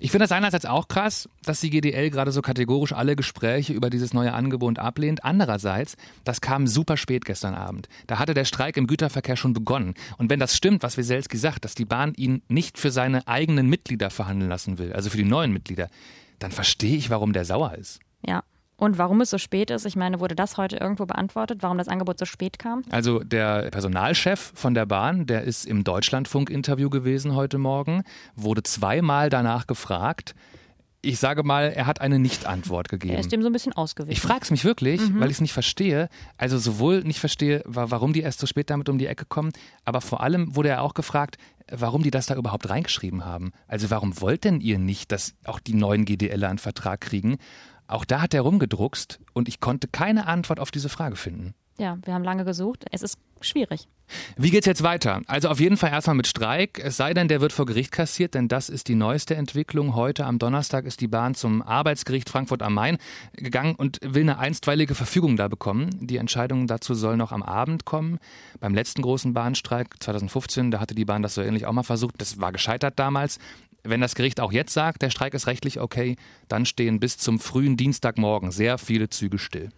Ich 0.00 0.10
finde 0.10 0.24
das 0.24 0.32
einerseits 0.32 0.66
auch 0.66 0.88
krass, 0.88 1.28
dass 1.44 1.60
die 1.60 1.70
GDL 1.70 2.10
gerade 2.10 2.32
so 2.32 2.42
kategorisch 2.42 2.92
alle 2.92 3.14
Gespräche 3.16 3.72
über 3.72 3.90
dieses 3.90 4.12
neue 4.12 4.32
Angebot 4.32 4.78
ablehnt. 4.78 5.24
Andererseits, 5.24 5.96
das 6.24 6.40
kam 6.40 6.66
super 6.66 6.96
spät 6.96 7.24
gestern 7.24 7.54
Abend. 7.54 7.88
Da 8.06 8.18
hatte 8.18 8.34
der 8.34 8.44
Streik 8.44 8.76
im 8.76 8.86
Güterverkehr 8.86 9.36
schon 9.36 9.52
begonnen. 9.52 9.94
Und 10.18 10.30
wenn 10.30 10.40
das 10.40 10.56
stimmt, 10.56 10.82
was 10.82 10.96
Wieselski 10.96 11.36
sagt, 11.36 11.64
dass 11.64 11.74
die 11.74 11.84
Bahn 11.84 12.14
ihn 12.14 12.42
nicht 12.48 12.78
für 12.78 12.90
seine 12.90 13.26
eigenen 13.28 13.68
Mitglieder 13.68 14.10
verhandeln 14.10 14.48
lassen 14.48 14.78
will, 14.78 14.92
also 14.92 15.10
für 15.10 15.18
die 15.18 15.24
neuen 15.24 15.52
Mitglieder, 15.52 15.88
dann 16.38 16.52
verstehe 16.52 16.96
ich, 16.96 17.10
warum 17.10 17.32
der 17.32 17.44
sauer 17.44 17.74
ist. 17.74 18.00
Ja, 18.26 18.42
und 18.76 18.98
warum 18.98 19.20
es 19.22 19.30
so 19.30 19.38
spät 19.38 19.70
ist, 19.70 19.86
ich 19.86 19.96
meine, 19.96 20.20
wurde 20.20 20.34
das 20.34 20.58
heute 20.58 20.76
irgendwo 20.76 21.06
beantwortet, 21.06 21.62
warum 21.62 21.78
das 21.78 21.88
Angebot 21.88 22.18
so 22.18 22.26
spät 22.26 22.58
kam? 22.58 22.82
Also 22.90 23.20
der 23.20 23.70
Personalchef 23.70 24.52
von 24.54 24.74
der 24.74 24.84
Bahn, 24.84 25.26
der 25.26 25.44
ist 25.44 25.64
im 25.64 25.82
Deutschlandfunk-Interview 25.82 26.90
gewesen 26.90 27.34
heute 27.34 27.56
Morgen, 27.56 28.02
wurde 28.34 28.62
zweimal 28.62 29.30
danach 29.30 29.66
gefragt. 29.66 30.34
Ich 31.00 31.20
sage 31.20 31.42
mal, 31.42 31.72
er 31.74 31.86
hat 31.86 32.00
eine 32.00 32.18
Nicht-Antwort 32.18 32.88
gegeben. 32.88 33.14
Er 33.14 33.20
ist 33.20 33.30
dem 33.30 33.40
so 33.40 33.48
ein 33.48 33.52
bisschen 33.52 33.72
ausgewichen. 33.72 34.12
Ich 34.12 34.20
frage 34.20 34.40
es 34.42 34.50
mich 34.50 34.64
wirklich, 34.64 35.00
mhm. 35.00 35.20
weil 35.20 35.30
ich 35.30 35.36
es 35.36 35.40
nicht 35.40 35.52
verstehe. 35.52 36.08
Also 36.36 36.58
sowohl 36.58 37.02
nicht 37.02 37.20
verstehe, 37.20 37.62
warum 37.64 38.12
die 38.12 38.20
erst 38.20 38.40
so 38.40 38.46
spät 38.46 38.70
damit 38.70 38.88
um 38.88 38.98
die 38.98 39.06
Ecke 39.06 39.24
kommen, 39.24 39.52
aber 39.84 40.00
vor 40.00 40.20
allem 40.20 40.56
wurde 40.56 40.70
er 40.70 40.82
auch 40.82 40.94
gefragt, 40.94 41.38
warum 41.70 42.02
die 42.02 42.10
das 42.10 42.26
da 42.26 42.34
überhaupt 42.34 42.68
reingeschrieben 42.68 43.24
haben. 43.24 43.52
Also 43.68 43.90
warum 43.90 44.20
wollt 44.20 44.44
denn 44.44 44.60
ihr 44.60 44.78
nicht, 44.78 45.12
dass 45.12 45.34
auch 45.44 45.60
die 45.60 45.74
neuen 45.74 46.04
GDLer 46.04 46.48
einen 46.48 46.58
Vertrag 46.58 47.00
kriegen? 47.00 47.38
Auch 47.88 48.04
da 48.04 48.20
hat 48.20 48.34
er 48.34 48.42
rumgedruckst 48.42 49.20
und 49.32 49.48
ich 49.48 49.60
konnte 49.60 49.88
keine 49.88 50.26
Antwort 50.26 50.60
auf 50.60 50.70
diese 50.70 50.88
Frage 50.88 51.16
finden. 51.16 51.54
Ja, 51.78 51.98
wir 52.04 52.14
haben 52.14 52.24
lange 52.24 52.44
gesucht. 52.44 52.84
Es 52.90 53.02
ist 53.02 53.18
schwierig. 53.40 53.86
Wie 54.36 54.50
geht's 54.50 54.66
jetzt 54.66 54.82
weiter? 54.82 55.20
Also 55.26 55.48
auf 55.48 55.58
jeden 55.60 55.76
Fall 55.76 55.90
erstmal 55.90 56.16
mit 56.16 56.26
Streik. 56.26 56.80
Es 56.82 56.96
sei 56.96 57.12
denn, 57.12 57.28
der 57.28 57.40
wird 57.40 57.52
vor 57.52 57.66
Gericht 57.66 57.90
kassiert, 57.90 58.34
denn 58.34 58.48
das 58.48 58.68
ist 58.68 58.88
die 58.88 58.94
neueste 58.94 59.34
Entwicklung. 59.34 59.94
Heute 59.94 60.24
am 60.26 60.38
Donnerstag 60.38 60.84
ist 60.84 61.00
die 61.00 61.08
Bahn 61.08 61.34
zum 61.34 61.60
Arbeitsgericht 61.60 62.30
Frankfurt 62.30 62.62
am 62.62 62.74
Main 62.74 62.98
gegangen 63.34 63.74
und 63.74 63.98
will 64.02 64.22
eine 64.22 64.38
einstweilige 64.38 64.94
Verfügung 64.94 65.36
da 65.36 65.48
bekommen. 65.48 65.90
Die 66.06 66.18
Entscheidung 66.18 66.66
dazu 66.66 66.94
soll 66.94 67.16
noch 67.16 67.32
am 67.32 67.42
Abend 67.42 67.84
kommen. 67.84 68.18
Beim 68.60 68.74
letzten 68.74 69.02
großen 69.02 69.34
Bahnstreik 69.34 69.96
2015, 70.00 70.70
da 70.70 70.80
hatte 70.80 70.94
die 70.94 71.04
Bahn 71.04 71.22
das 71.22 71.34
so 71.34 71.42
ähnlich 71.42 71.66
auch 71.66 71.72
mal 71.72 71.82
versucht. 71.82 72.14
Das 72.18 72.40
war 72.40 72.52
gescheitert 72.52 72.98
damals. 72.98 73.38
Wenn 73.88 74.00
das 74.00 74.14
Gericht 74.14 74.40
auch 74.40 74.52
jetzt 74.52 74.72
sagt, 74.72 75.02
der 75.02 75.10
Streik 75.10 75.34
ist 75.34 75.46
rechtlich 75.46 75.80
okay, 75.80 76.16
dann 76.48 76.66
stehen 76.66 77.00
bis 77.00 77.18
zum 77.18 77.38
frühen 77.38 77.76
Dienstagmorgen 77.76 78.50
sehr 78.50 78.78
viele 78.78 79.08
Züge 79.08 79.38
still. 79.38 79.70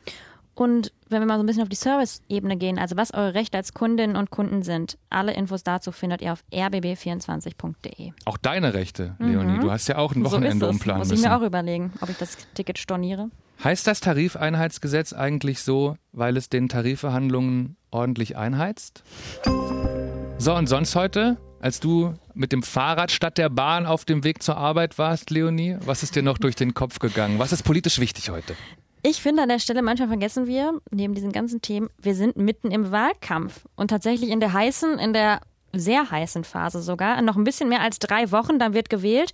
Und 0.58 0.92
wenn 1.08 1.20
wir 1.22 1.26
mal 1.26 1.36
so 1.36 1.44
ein 1.44 1.46
bisschen 1.46 1.62
auf 1.62 1.68
die 1.68 1.76
Service-Ebene 1.76 2.56
gehen, 2.56 2.80
also 2.80 2.96
was 2.96 3.14
eure 3.14 3.34
Rechte 3.34 3.56
als 3.56 3.74
Kundinnen 3.74 4.16
und 4.16 4.30
Kunden 4.30 4.64
sind, 4.64 4.98
alle 5.08 5.32
Infos 5.32 5.62
dazu 5.62 5.92
findet 5.92 6.20
ihr 6.20 6.32
auf 6.32 6.42
rbb24.de. 6.52 8.10
Auch 8.24 8.36
deine 8.38 8.74
Rechte, 8.74 9.14
Leonie. 9.20 9.58
Mhm. 9.58 9.60
Du 9.60 9.70
hast 9.70 9.86
ja 9.86 9.98
auch 9.98 10.16
ein 10.16 10.24
Wochenende 10.24 10.66
so 10.66 10.70
umplanen 10.70 11.00
müssen. 11.00 11.12
Muss 11.12 11.20
ich 11.20 11.24
mir 11.24 11.36
auch 11.36 11.42
überlegen, 11.42 11.92
ob 12.00 12.08
ich 12.08 12.16
das 12.16 12.36
Ticket 12.54 12.78
storniere. 12.78 13.30
Heißt 13.62 13.86
das 13.86 14.00
Tarifeinheitsgesetz 14.00 15.12
eigentlich 15.12 15.62
so, 15.62 15.96
weil 16.10 16.36
es 16.36 16.48
den 16.48 16.68
Tarifverhandlungen 16.68 17.76
ordentlich 17.92 18.36
einheizt? 18.36 19.04
So, 20.38 20.54
und 20.54 20.68
sonst 20.68 20.94
heute? 20.96 21.36
als 21.60 21.80
du 21.80 22.14
mit 22.34 22.52
dem 22.52 22.62
Fahrrad 22.62 23.10
statt 23.10 23.38
der 23.38 23.48
Bahn 23.48 23.86
auf 23.86 24.04
dem 24.04 24.24
Weg 24.24 24.42
zur 24.42 24.56
Arbeit 24.56 24.98
warst, 24.98 25.30
Leonie? 25.30 25.76
Was 25.84 26.02
ist 26.02 26.16
dir 26.16 26.22
noch 26.22 26.38
durch 26.38 26.54
den 26.54 26.74
Kopf 26.74 26.98
gegangen? 26.98 27.38
Was 27.38 27.52
ist 27.52 27.62
politisch 27.62 27.98
wichtig 27.98 28.30
heute? 28.30 28.54
Ich 29.02 29.22
finde 29.22 29.42
an 29.42 29.48
der 29.48 29.58
Stelle, 29.58 29.82
manchmal 29.82 30.08
vergessen 30.08 30.46
wir, 30.46 30.80
neben 30.90 31.14
diesen 31.14 31.32
ganzen 31.32 31.62
Themen, 31.62 31.88
wir 32.00 32.14
sind 32.14 32.36
mitten 32.36 32.70
im 32.70 32.90
Wahlkampf 32.90 33.66
und 33.76 33.88
tatsächlich 33.88 34.30
in 34.30 34.40
der 34.40 34.52
heißen, 34.52 34.98
in 34.98 35.12
der 35.12 35.40
sehr 35.72 36.10
heißen 36.10 36.44
Phase 36.44 36.82
sogar. 36.82 37.20
Noch 37.22 37.36
ein 37.36 37.44
bisschen 37.44 37.68
mehr 37.68 37.80
als 37.80 37.98
drei 37.98 38.30
Wochen, 38.32 38.58
dann 38.58 38.74
wird 38.74 38.90
gewählt. 38.90 39.32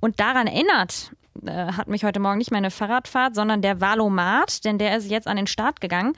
Und 0.00 0.18
daran 0.18 0.46
erinnert 0.46 1.12
äh, 1.44 1.72
hat 1.72 1.88
mich 1.88 2.04
heute 2.04 2.20
Morgen 2.20 2.38
nicht 2.38 2.50
meine 2.50 2.70
Fahrradfahrt, 2.70 3.34
sondern 3.34 3.62
der 3.62 3.80
Valomat, 3.80 4.64
denn 4.64 4.78
der 4.78 4.96
ist 4.96 5.08
jetzt 5.10 5.28
an 5.28 5.36
den 5.36 5.46
Start 5.46 5.80
gegangen. 5.80 6.14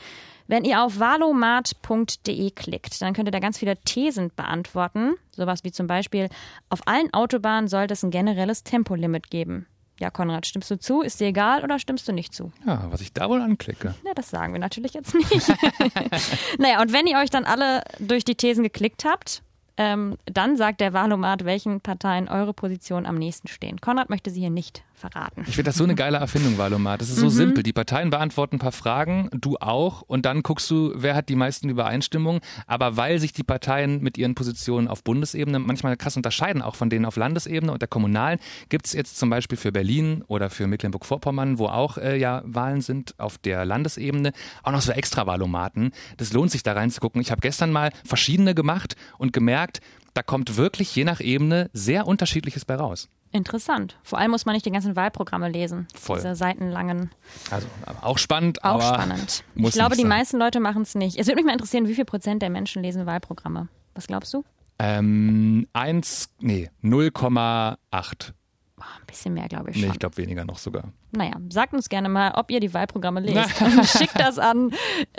Wenn 0.49 0.65
ihr 0.65 0.83
auf 0.83 0.99
valomat.de 0.99 2.51
klickt, 2.53 3.03
dann 3.03 3.15
könnt 3.15 3.29
ihr 3.29 3.33
da 3.33 3.41
ganz 3.41 3.59
viele 3.59 3.77
Thesen 3.79 4.31
beantworten. 4.35 5.15
Sowas 5.33 5.65
wie 5.65 5.73
zum 5.73 5.87
Beispiel, 5.87 6.29
auf 6.69 6.87
allen 6.87 7.13
Autobahnen 7.13 7.69
sollte 7.69 7.95
es 7.95 8.03
ein 8.03 8.11
generelles 8.11 8.63
Tempolimit 8.63 9.31
geben. 9.31 9.67
Ja, 9.99 10.11
Konrad, 10.11 10.47
stimmst 10.47 10.71
du 10.71 10.79
zu? 10.79 11.01
Ist 11.01 11.21
dir 11.21 11.29
egal 11.29 11.65
oder 11.65 11.79
stimmst 11.79 12.07
du 12.07 12.13
nicht 12.13 12.35
zu? 12.35 12.53
Ja, 12.67 12.87
was 12.91 13.01
ich 13.01 13.15
da 13.15 13.31
wohl 13.31 13.41
anklicke. 13.41 13.95
Ja, 14.05 14.13
das 14.15 14.29
sagen 14.29 14.53
wir 14.53 14.61
natürlich 14.61 14.93
jetzt 14.93 15.15
nicht. 15.15 15.49
naja, 16.59 16.83
und 16.83 16.93
wenn 16.93 17.07
ihr 17.07 17.17
euch 17.19 17.31
dann 17.31 17.45
alle 17.45 17.83
durch 17.99 18.25
die 18.25 18.35
Thesen 18.35 18.63
geklickt 18.63 19.05
habt, 19.07 19.43
ähm, 19.79 20.17
dann 20.27 20.57
sagt 20.57 20.81
der 20.81 20.93
Wahlomat, 20.93 21.45
welchen 21.45 21.81
Parteien 21.81 22.29
eure 22.29 22.53
Positionen 22.53 23.07
am 23.07 23.17
nächsten 23.17 23.49
stehen. 23.49 23.81
Konrad 23.81 24.11
möchte 24.11 24.31
sie 24.31 24.41
hier 24.41 24.51
nicht 24.51 24.85
verraten. 24.97 25.45
Ich 25.47 25.55
finde 25.55 25.69
das 25.69 25.77
so 25.77 25.85
eine 25.85 25.95
geile 25.95 26.17
Erfindung, 26.17 26.59
Wahlomat. 26.59 27.01
Das 27.01 27.09
ist 27.09 27.17
so 27.17 27.27
mhm. 27.27 27.31
simpel. 27.31 27.63
Die 27.63 27.73
Parteien 27.73 28.11
beantworten 28.11 28.57
ein 28.57 28.59
paar 28.59 28.73
Fragen, 28.73 29.29
du 29.33 29.57
auch, 29.59 30.03
und 30.03 30.27
dann 30.27 30.43
guckst 30.43 30.71
du, 30.71 30.93
wer 30.95 31.15
hat 31.15 31.29
die 31.29 31.37
meisten 31.37 31.69
Übereinstimmungen. 31.69 32.41
Aber 32.67 32.97
weil 32.97 33.19
sich 33.19 33.33
die 33.33 33.45
Parteien 33.45 34.03
mit 34.03 34.19
ihren 34.19 34.35
Positionen 34.35 34.89
auf 34.89 35.05
Bundesebene 35.05 35.59
manchmal 35.59 35.97
krass 35.97 36.17
unterscheiden, 36.17 36.63
auch 36.63 36.75
von 36.75 36.91
denen 36.91 37.05
auf 37.05 37.17
Landesebene 37.17 37.71
und 37.73 37.83
der 37.83 37.89
Kommunalen, 37.89 38.39
gibt 38.69 38.87
es 38.87 38.93
jetzt 38.93 39.19
zum 39.19 39.31
Beispiel 39.31 39.59
für 39.59 39.73
Berlin 39.73 40.25
oder 40.27 40.51
für 40.51 40.67
Mecklenburg-Vorpommern, 40.67 41.59
wo 41.59 41.67
auch 41.67 41.99
äh, 41.99 42.19
ja 42.19 42.43
Wahlen 42.45 42.81
sind 42.81 43.15
auf 43.19 43.39
der 43.39 43.65
Landesebene, 43.65 44.33
auch 44.63 44.73
noch 44.73 44.81
so 44.81 44.93
extra 44.93 45.27
Wahlomaten. 45.27 45.93
Das 46.17 46.33
lohnt 46.33 46.51
sich 46.51 46.63
da 46.63 46.73
reinzugucken. 46.73 47.21
Ich 47.21 47.31
habe 47.31 47.41
gestern 47.41 47.71
mal 47.71 47.91
verschiedene 48.05 48.55
gemacht 48.55 48.97
und 49.19 49.33
gemerkt, 49.33 49.81
da 50.15 50.23
kommt 50.23 50.57
wirklich 50.57 50.95
je 50.97 51.05
nach 51.05 51.21
Ebene 51.21 51.69
sehr 51.75 52.07
unterschiedliches 52.07 52.65
bei 52.65 52.77
raus. 52.77 53.11
Interessant. 53.33 53.99
Vor 54.03 54.19
allem 54.19 54.31
muss 54.31 54.47
man 54.47 54.55
nicht 54.55 54.65
die 54.65 54.71
ganzen 54.71 54.97
Wahlprogramme 54.97 55.49
lesen. 55.51 55.87
Voll. 55.95 56.17
Diese 56.19 56.35
seitenlangen. 56.35 57.11
Also 57.51 57.67
auch 58.01 58.17
spannend, 58.19 58.65
Auch 58.65 58.81
spannend. 58.81 59.45
ich 59.57 59.73
glaube, 59.73 59.97
die 59.97 60.03
sein. 60.03 60.09
meisten 60.09 60.39
Leute 60.39 60.61
machen 60.61 60.83
es 60.83 60.95
nicht. 60.95 61.19
Es 61.19 61.27
würde 61.27 61.37
mich 61.37 61.45
mal 61.47 61.53
interessieren, 61.53 61.87
wie 61.89 61.95
viel 61.95 62.05
Prozent 62.07 62.41
der 62.43 62.49
Menschen 62.51 62.83
lesen 62.83 63.05
Wahlprogramme. 63.07 63.69
Was 63.95 64.07
glaubst 64.07 64.33
du? 64.33 64.45
Ähm, 64.79 65.67
eins, 65.73 66.29
nee, 66.41 66.71
0,8. 66.83 68.33
Ein 68.79 69.07
bisschen 69.07 69.33
mehr, 69.35 69.49
glaube 69.49 69.71
ich 69.71 69.77
Nee, 69.77 69.83
schon. 69.85 69.93
ich 69.93 69.99
glaube 69.99 70.17
weniger 70.19 70.45
noch 70.45 70.59
sogar. 70.59 70.93
Naja, 71.11 71.33
sagt 71.49 71.73
uns 71.73 71.89
gerne 71.89 72.11
mal, 72.11 72.33
ob 72.37 72.51
ihr 72.51 72.61
die 72.61 72.75
Wahlprogramme 72.75 73.21
lest. 73.21 73.57
Schickt 73.99 74.19
das 74.21 74.39
an 74.39 74.71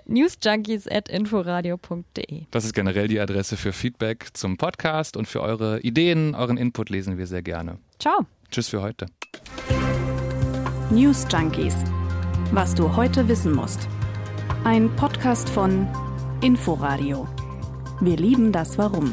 newsjunkies.inforadio.de. 0.06 2.46
Das 2.52 2.66
ist 2.66 2.74
generell 2.74 3.08
die 3.08 3.20
Adresse 3.20 3.58
für 3.58 3.74
Feedback 3.74 4.28
zum 4.34 4.58
Podcast 4.58 5.18
und 5.18 5.28
für 5.28 5.42
eure 5.42 5.80
Ideen, 5.82 6.36
euren 6.36 6.58
Input 6.58 6.90
lesen 6.90 7.18
wir 7.18 7.28
sehr 7.28 7.42
gerne. 7.42 7.80
Ciao. 8.00 8.25
Tschüss 8.51 8.70
für 8.70 8.82
heute. 8.82 9.08
News 10.89 11.25
Junkies. 11.30 11.75
Was 12.51 12.75
du 12.75 12.96
heute 12.96 13.27
wissen 13.27 13.54
musst. 13.54 13.88
Ein 14.63 14.96
Podcast 14.96 15.50
von 15.50 15.88
Inforadio. 16.42 17.27
Wir 18.00 18.18
lieben 18.18 18.51
das 18.51 18.77
Warum. 18.77 19.12